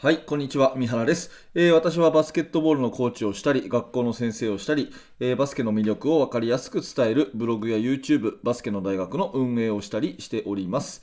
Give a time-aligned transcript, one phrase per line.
[0.00, 0.74] はい、こんにちは。
[0.76, 11.02] 三原です、えー私はバスケットボールのコーチをしたり、学校の先生をしたり、えーバスケの魅力を分かりやすく伝えるブログや YouTube、バスケの大学の運営をしたりしております。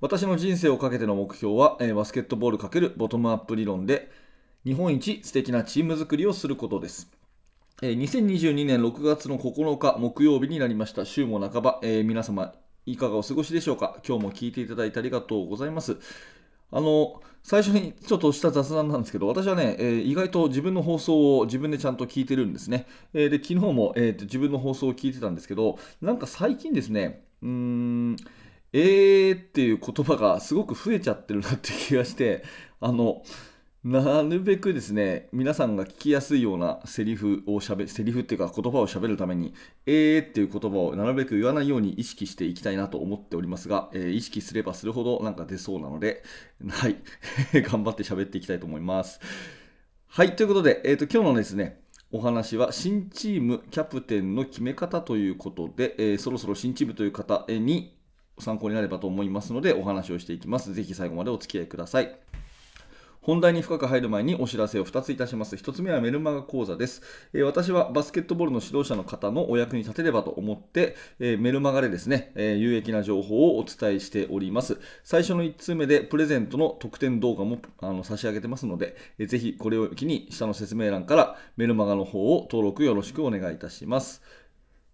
[0.00, 4.10] 私の人生をかけての目標は、えーバスケットボール×ボトムアップ理論で、
[4.64, 7.10] 日本一素敵なチーム作りをすることです。
[7.82, 11.04] えー2022年6月の9日木曜日になりました。
[11.04, 12.54] 週も半ば、え皆様
[12.86, 13.98] いかがお過ごしでしょうか？
[14.08, 15.98] 今日も聞いていただいてありがとうございます。
[16.72, 22.86] あの、最初にちょっとした雑談なんですけど、私はね、えー意外と自分の放送を自分でちゃんと聞いてるんですね。
[23.14, 28.16] えーで、昨日も、えー自分の放送を聞いてたんですけど、なんか最近ですね、うーん、
[28.72, 32.44] えーっていう言葉がすごく増えちゃってるなって気がして、
[32.80, 33.22] あの、
[33.84, 39.54] なるべくですね、皆さんが聞きやすいようなセリフをしゃべ、セリフっていうか言葉をしゃべるために、
[39.86, 46.22] えーっていう言葉をなるべく言わないように意識していきたいなと思っておりますが、えー意識すればするほどなんか出そうなので、
[46.68, 46.96] はい、
[47.60, 49.18] 頑張って喋っていきたいと思います。
[50.06, 57.96] はい、ということで、えーと、今日のですね、お話は新チームキャプテンの決め方ということで、えーそろそろ新チームという方に
[58.38, 60.72] 参考になればと思いますのでお話をしていきます。
[60.72, 62.31] ぜひ最後までお付き合いください。
[63.22, 65.54] 本題に深く入る前にお知らせを2ついたします。
[65.54, 67.02] 1つ目はメルマガ講座です。
[67.32, 74.80] えー私はバスケットボールの指導者の方のお役に立てればと思って、えーメルマガでですね、えー有益な情報をお伝えしております。
[75.04, 84.20] 最初の1通目でプレゼントの特典動画もあの差し上げてますので、えーぜひこれを機に下の説明欄からメルマガの方を登録よろしくお願いいたします。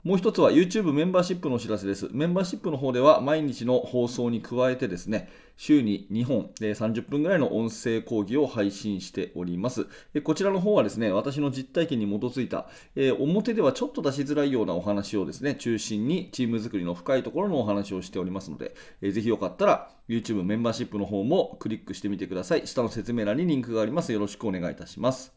[0.04, 2.08] もう一つは YouTube メンバーシップのお知らせです。
[2.12, 9.88] メンバーシップの方では毎日の放送に加えてですね、週に2本で30分ぐらいの音声講義を配信しております。
[10.22, 22.68] こちらの方はですね、私の実体験に基づいた、えー表ではちょっと出しづらいようなお話をですね、中心にチーム作りの深いところのお話をしておりますので、えーぜひよかったら YouTube メンバーシップの方もクリックしてみてください。
[22.68, 24.12] 下の説明欄にリンクがあります。
[24.12, 25.34] よろしくお願いいたします。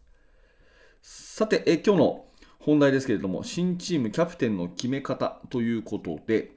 [1.01, 2.25] さて、えー今日の
[2.61, 6.51] 本題ですけれども、新チームキャプテンの決め方ということで、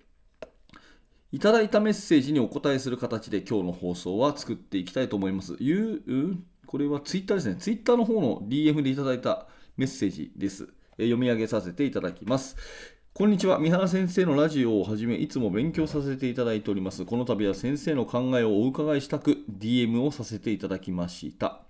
[1.32, 5.56] いただいたメッセージにお答えする形で今日の放送は作っていきたいと思います。
[5.58, 6.36] ゆう
[6.66, 7.56] これはツイッターですね。
[7.56, 9.46] ツイッターの方の DM でいただいた
[9.76, 10.68] メッセージです。
[10.98, 12.56] え読み上げさせていただきます。
[13.14, 13.58] こんにちは。
[13.58, 17.04] 三原先生のラジオをはじめ、いつも勉強させていただいております。
[17.04, 21.62] この度は先生の考えをお伺いしたく、DM をさせていただきました。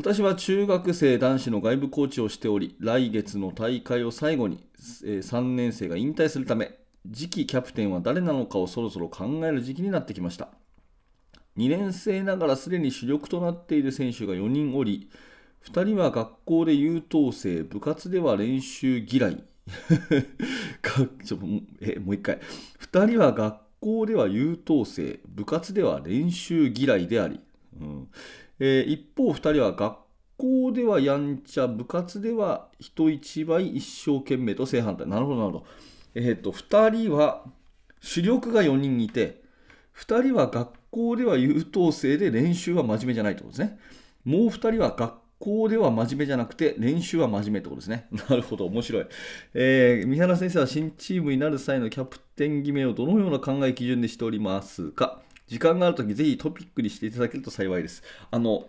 [0.00, 4.66] 私は中学生男子の外部コーチをしており、来月の大会を最後に、
[5.04, 6.78] え3年生が引退するため、
[7.12, 10.48] 次期キャプテンは誰なのかをそろそろ考える時期になってきました。
[11.58, 15.10] 2年生ながらすでに主力となっている選手が4人おり、
[15.66, 19.44] 2人は学校で優等生、部活では練習嫌い。
[21.26, 22.40] ちょもえもう一回。
[22.90, 27.38] 2人は学校では優等生、部活では練習嫌いであり。
[27.78, 28.08] うん
[28.60, 29.96] えー一方、2人は学
[30.36, 35.06] 校ではやんちゃ、部活では人一倍一生懸命と正反対。
[35.08, 35.66] なるほど、なるほど。
[36.14, 37.44] えっ、と、2人は
[38.00, 39.42] 主力が4人いて、
[39.96, 43.78] 2人は学校では優等生で練習は真面目じゃないってことですね。
[44.24, 48.06] もう2人は学校では真面目じゃなくて練習は真面目ってことですね。
[48.28, 49.06] なるほど、面白い。
[49.54, 55.22] えー三原先生は新チームになる際のキャプテン決めをどのような考え基準でしておりますか？
[55.50, 58.04] 時間があるときぜひトピックにしていただけると幸いです。
[58.30, 58.68] あの、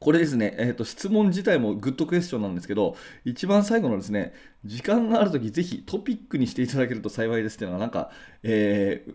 [0.00, 2.94] これですね、えーと、質問自体もグッドクエスチョンなんですけど、
[3.24, 4.34] 一番最後のですね、
[4.66, 8.10] 時間があるときぜひトピックにしていただけると幸いですっていうのは、なんか、
[8.42, 9.14] えー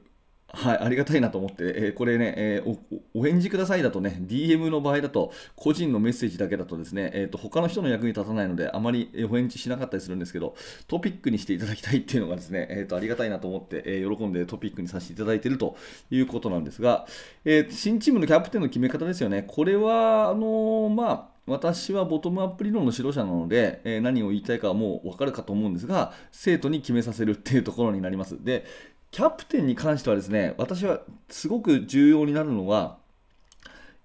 [0.51, 2.77] はい、ありがたいなと思って、えーこれね、えー
[3.13, 10.55] お、お返事くださいだとね、DM の場合だと、個人のメッセージだけだとですね、えーと、他の人の役に立たないので、あまりお返事しなかったりするんですけど、
[10.87, 15.77] トピックにしていただきたいっていうのがですね、えーと、ありがたいなと思って、えー喜んでトピックにさせていただいていると
[16.09, 17.05] いうことなんですが、
[17.45, 19.43] えー新チームのキャプテンの決め方ですよね。
[19.47, 28.43] これは、あのまあ、私はボトムアップ理論の指導者なので、えー何を言いたいかはもう分かるかと思うんですが、生徒に決めさせるっていうところになります。
[28.43, 28.65] で、
[29.11, 32.97] キャプテンに関してはですね、私はすごく重要になるのは、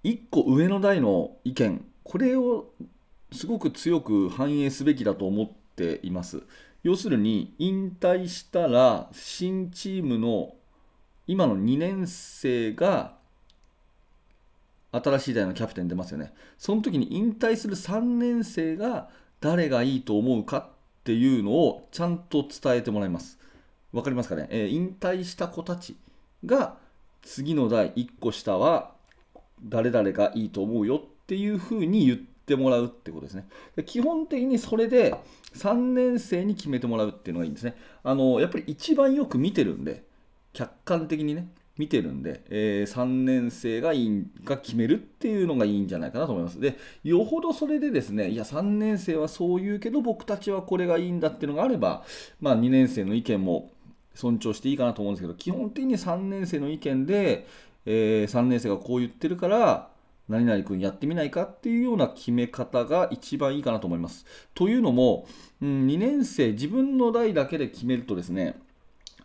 [0.03, 2.71] 1個上の代の意見、これを
[3.31, 6.43] すごく強く反映すべきだと思っています。
[6.83, 10.55] 要するに、引退したら、新チームの
[11.27, 13.15] 今の2年生が
[14.91, 16.33] 新しい代のキャプテン出ますよね。
[16.57, 19.09] その時に引退する3年生が
[19.41, 20.67] 誰がいいと思うかっ
[21.03, 23.39] ていうのをちゃんと伝えてもらいます。
[23.95, 25.95] わかりますかね、えー引退した子たち
[26.45, 26.75] が
[27.21, 28.91] 次の代1個下は
[29.63, 33.47] 誰々がいいと思うよっていうふうに言ってもらうってことですね。
[33.77, 35.15] で基本的にそれで
[35.55, 37.75] 3年生に決めてもらうっていうのがいいんですね。
[38.03, 40.03] あのやっぱり一番よく見てるんで、
[40.51, 41.47] 客観的にね。
[41.77, 46.59] 見てるんで、えー、3年生がいいが決めるっていうのがいいんじゃないかなと思います。
[46.59, 52.05] で、よほどそれでですね、いや、3年生はそう言うけど、僕たちはこれがいいんだっていうのがあれば、
[52.39, 53.71] まあ、2年生の意見も
[54.15, 57.47] 尊重していいかなと思うんですけど、基本的に3年生の意見で、
[57.85, 59.89] えー、3年生がこう言ってるから、
[60.27, 64.25] 何々君やってみないかっていうような決め方が一番いいかなと思います。
[64.55, 65.27] というのも、
[65.61, 68.55] うん、2年生、自分の代だけで決めるとですね、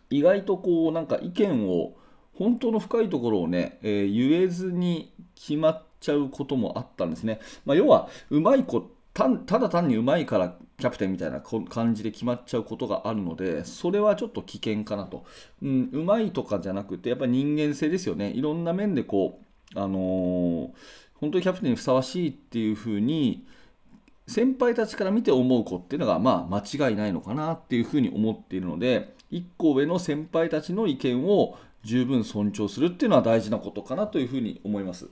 [0.09, 1.95] 意外とこう、なんか意見を、
[2.33, 7.39] 本当の深いところをね、えー、言えずに決まっちゃうこともあったんですね。
[7.65, 15.25] まあ、要は、うまい子ただ単にうまいからキャプテンみたいな感じで決まっちゃうことがあるので、それはちょっと危険かなと。
[15.61, 18.31] うん、うまいとかじゃなくて、やっぱり人間性ですよね。
[18.31, 19.39] いろんな面でこ
[19.75, 20.69] う、あのー、
[21.15, 23.45] 本当にキャプテンにふさわしいっていうふうに、
[24.27, 35.09] 先輩たちから見て思う子っていうのが、まあ、間違いないのかなっていうふうに思っているので、1個上の先輩たちの意見を十分尊重するっていうのは大事なことかなというふうに思います。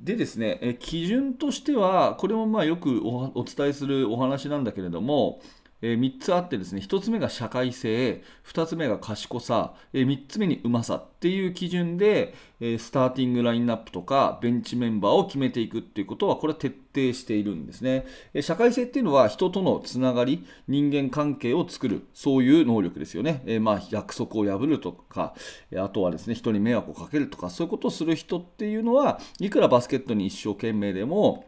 [0.00, 5.40] でですね、基準としては、これもまあよくお伝えするお話なんだけれども、
[5.82, 25.34] えー、3つあってですね1つ目が社会性2つ目が賢さ、えー、3つ目にうまさっていう基準で、えー、スターティングラインナップとかベンチメンバーを決めていくっていうことはこれは徹底しているんですね、え社会性っていうのは人とのつながり人間関係を作るそういう能力ですよね、えまあ、約束を破るとか
[25.76, 31.44] あとはですね人に迷惑をかけるとかそういうことをする人っていうのはいくらバスケットに一生懸命でも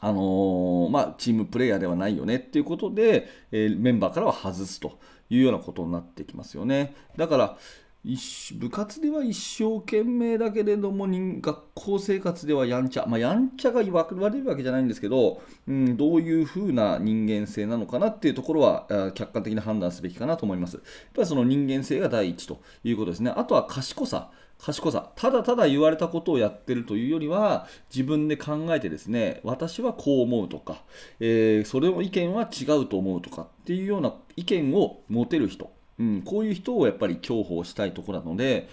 [0.00, 4.98] あのー、まあ、チームプレーヤーではないよねっていうことで、えー、メンバーからは外すと
[5.30, 6.94] いうようなことになってきますよね。
[7.16, 7.58] だから
[8.54, 20.76] 部活では一生懸命だけれども学校生活ではやんちゃ、まあ、やんちゃが言われるわけじゃないんですけど、うん、どういう風な人間性なのかなっていうところは客観的に判断すべきかなと思います。
[20.76, 23.32] やっぱりその人間性が第一ということですね。
[23.34, 24.30] あとは賢さ。
[24.58, 25.10] 賢さ。
[25.14, 30.82] ただただ言われたことをやってるというよりは自分で考えてですね私はこう思うとか、
[31.20, 38.68] えー、それの意見は違うと思うとかっていうような意見を持てる人、うん、こういう人をやっぱり重宝したいところなので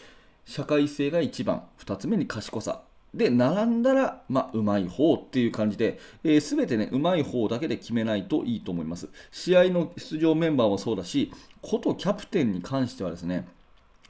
[0.45, 1.63] 社会性が1番。
[1.83, 2.81] 2つ目に賢さ。
[3.15, 9.07] で並んだら、まあ、うまい方っていう感じで、えー、全てねうまい方だけで決めないといいと思います。
[9.31, 11.31] 試合の出場メンバーもそうだし
[11.61, 13.47] ことキャプテンに関してはですね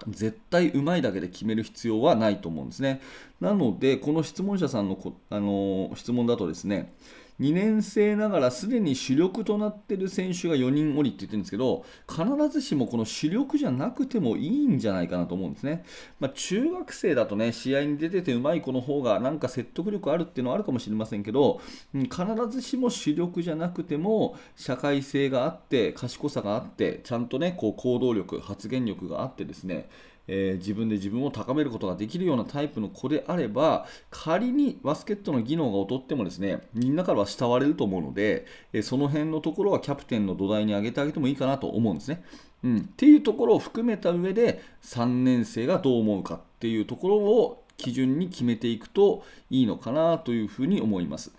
[0.09, 3.01] 絶対うまいだけで決める必要はないと思うんですね。
[3.39, 6.94] なので、この質問者さんのこ、あの質問だとですね、
[7.40, 15.84] 2年生ながらすでに主力となっている選手が4人おりって言ってるんですけど、必ずしもこの主力じゃなくてもいいんじゃないかなと思うんですね。
[16.20, 21.60] まあ、中学生だとね、試合に出ててうまい子の方がなんか説得力あるっていうのはあるかもしれませんけど、
[21.94, 22.12] 必
[22.50, 29.90] ずしも主力じゃなくても、社会性があって、賢さがあって、ちゃんとね、こう行動力、発言力があってですね、
[30.27, 42.24] えー、自分で自分を高めることができるようなタイプの子であれば仮にバスケットの技能が劣ってもですねみんなからは慕われると思うので、えー、その辺のところはキャプテンの土台に上げてあげてもいいかなと思うんですね。
[42.63, 51.31] うん、っていうところを含めた上で3年生がどう思うかっていうところを基準に決めていくといいのかなというふうに思います。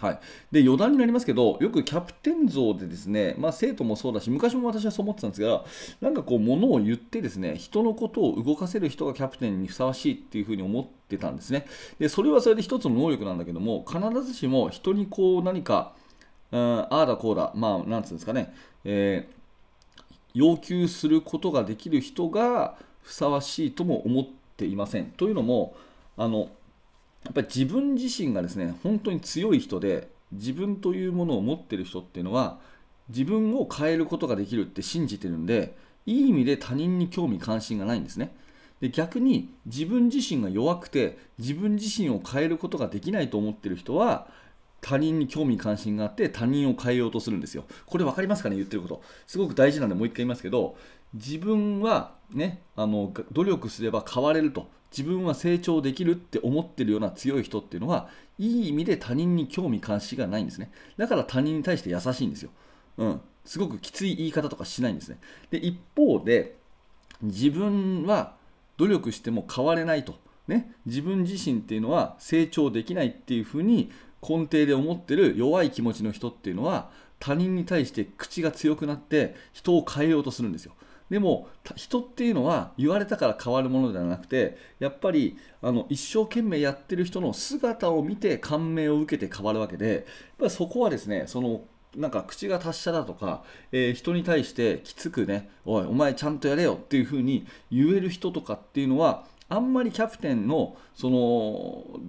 [0.00, 0.20] はい、
[0.50, 5.62] で余談になりますけど、よくキャプテン像でですね、まあ、生徒もそうだし、昔も私はそう思ってたんですが、
[6.00, 11.66] なんかこう、ものを言ってですね、人のことを動かせる人がキャプテンにふさわしいっていうふうに思ってたんですね。
[11.98, 15.92] で、それはそれで一つの能力なんだけども、必ずしも人にこう、何か、
[16.50, 18.54] うん、ああだこうだ、まあ、なんつうんですかね、
[18.84, 19.34] えー、
[20.32, 24.26] 要求することができる人がふさわしいとも思っ
[24.56, 25.10] ていません。
[25.10, 25.76] というのも、
[26.16, 26.48] あの、
[27.24, 32.58] やっぱり自分自身がですね本当に強い人で自分というものを持ってる人っていうのは
[33.08, 38.34] 自分を変えることができるって信じてるんでいい意味で他人に興味関心がないんですね。
[38.80, 44.28] で逆に自分自身が弱くて自分自身を変えることができないと思ってる人は
[44.80, 47.64] 他人に興味関心があって他人を変えようとするんですよ。
[47.84, 49.02] これ分かりますかね言ってること。
[49.26, 50.76] すごく大事なんでもう一回言いますけど
[51.12, 54.68] 自分はねあの努力すれば変われると。
[54.90, 60.70] 自分は成長できるって思ってるような強い人っていうのはいい意味で他人に興味関心がないんですね。
[60.96, 62.50] だから他人に対して優しいんですよ、
[62.98, 65.18] うん、すごくきつい言い方とかしないんですね。
[65.50, 66.56] で一方で
[67.22, 68.34] 自分は
[68.76, 70.16] 努力しても変われないと、
[70.48, 73.90] ね、自分自身っていうのは成長できないっていうふうに
[74.22, 80.72] 根底で思ってる弱い気持ちの人っていうのは他人に対して口が強くなって人を変えようとするんですよ。
[81.10, 90.04] でも人っていうのは言われたから変わるものではなくてやっぱりあの一生懸命やってる人の姿を見て感銘を受けて変わるわけでやっ
[90.38, 91.62] ぱそこはですねその
[91.96, 102.00] なんか口が達者だとか、えー、人に対してきつくね、おい、お前ちゃんとやれよっていう風に言える人とかっていうのは、あんまりキャプテンのその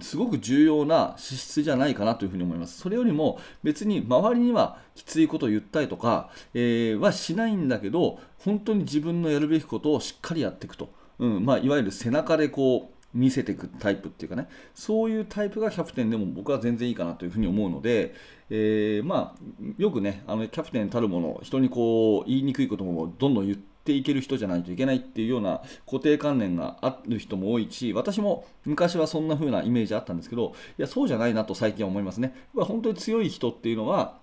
[0.00, 2.78] すごく重要な資質じゃないかなというふに思います。
[2.78, 10.88] それよりも別に周りにはきついことを言ったりとか、えー、はしないんだけど、本当に自分のやるべきことをしっかりやっていくと。
[11.18, 18.14] うんまあ、いわゆる背中でこう見せていくタイプっていうかね、そういうタイプがキャプテンでも僕は全然いいかなというふうに思うので、
[18.50, 32.34] えー、まあ、よくね、あのキャプテンたるもの、人にこう言いにくいこともどんどん言って、ていける人じゃないといけないっていうような固定観念がある人も多いし私も昔はそんな風なイメージあったんですけどいやそうじゃないなと最近は思いますね。
[32.54, 34.18] 本当に強い人っていうのは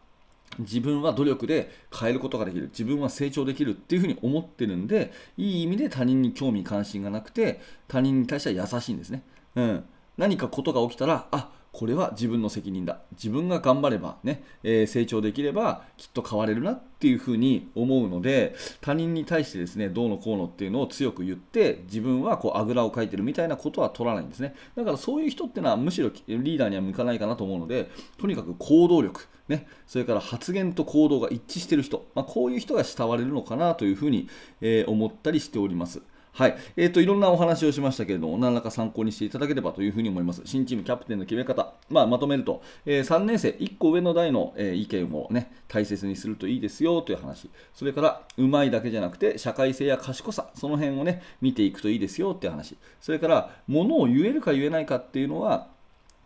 [0.59, 2.67] 自分は努力で変えることができる。
[2.67, 9.23] 自分は成長できるっていうふうに思ってるんでいい意味で他人に興味関心がなくて他人に対しては優しいんですね、
[9.55, 9.83] うん、
[10.17, 27.89] 何かことが起きたらあこれは自分の責任だ自分が頑張ればね、えー、成長できればきっと変われるなっていうふうに思うので他人に対してですねどうのこうのっていうのを強く言って自分はこうあぐらをかいてるみたいなことは取らないんですねだからそういう人ってのはむしろリーダーには向かないかなと思うので
[28.19, 34.29] とにかく行動力ね、それから発言と行動が一致している人、まあ、こういう人が慕われるのかなというふうに、
[34.61, 36.01] えー、思ったりしております。
[36.35, 36.57] はい。
[36.75, 40.41] えっ、ー、と、いろんなお話をしましたけれども、何らか参考にしていただければというふうに思います。
[40.45, 47.51] 新チームキャプテンの決め方、まあ、まとめると、えー、3年生、1個上の代の、えー、意見をね、大切にするといいですよという話。
[47.75, 52.77] それから、うまいだけじゃなくて、社会性や賢さ、その辺をね、見ていくといいですよっていう話。
[52.99, 55.67] それから、ものを言えるか言えないかっていうのは、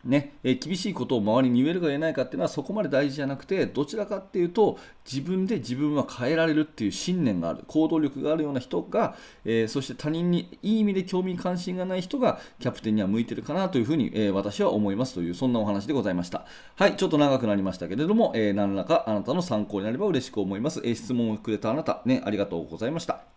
[0.08, 16.46] ねえ厳しいことを周りに言えるか言えないかっていうのはそこまで大事じゃなくてどちらかっていうと自分で自分は変えられるっていう信念がある行動力があるような人が、えー、そして他人にいい意味で興味関心がない人がキャプテンには向いてるかなというふうに、えー、私は思いますというそんなお話でございました。
[16.76, 23.37] はいちょっと長くなりましたけれども、えー、何らかあなたの参考になれば嬉しく思います、え質問をくれたあなたねありがとうございました。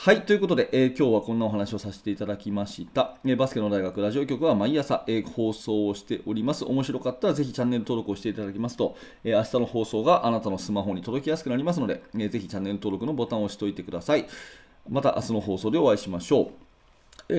[0.00, 3.16] はい、ということで、えー、今日はこんなお話をさせていただきました。
[3.24, 6.64] えー、バスケの大学ラジオ局は毎朝、えー、放送をしております。
[6.64, 14.28] 面白かったらぜひチャンネル登録をしていただきますと、え明日の放送があなたのスマホに届きやすくなりますので、えぜひチャンネル登録のボタンを押しておいてください。
[14.88, 16.67] また明日の放送でお会いしましょう。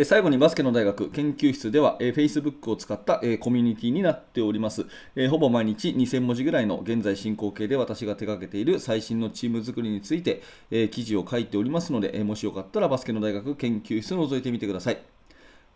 [0.05, 4.86] 最後にバスケの大学研究室では、Facebook を使った、コミュニティになっております、
[5.31, 10.43] ほぼ毎日2000文字ぐらいの現在進行形で私が手掛けている最新のチーム作りについて、
[10.91, 15.01] 記事を書いておりますので、もしよかったらバスケの大学研究室を覗いてみてください。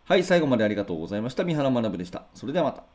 [0.04, 1.42] はい、最後までありがとうございました。
[1.42, 2.26] 三原学でした。
[2.34, 2.93] それではまた。